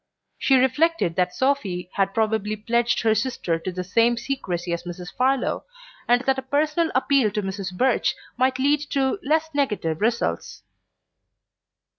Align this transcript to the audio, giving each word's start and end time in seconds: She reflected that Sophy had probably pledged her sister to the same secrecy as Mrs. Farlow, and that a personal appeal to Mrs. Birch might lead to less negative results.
She 0.39 0.55
reflected 0.55 1.15
that 1.17 1.35
Sophy 1.35 1.91
had 1.93 2.15
probably 2.15 2.55
pledged 2.55 3.03
her 3.03 3.13
sister 3.13 3.59
to 3.59 3.71
the 3.71 3.83
same 3.83 4.17
secrecy 4.17 4.73
as 4.73 4.81
Mrs. 4.81 5.15
Farlow, 5.15 5.63
and 6.07 6.21
that 6.23 6.39
a 6.39 6.41
personal 6.41 6.91
appeal 6.95 7.29
to 7.29 7.43
Mrs. 7.43 7.71
Birch 7.77 8.15
might 8.35 8.57
lead 8.57 8.79
to 8.89 9.19
less 9.21 9.51
negative 9.53 10.01
results. 10.01 10.63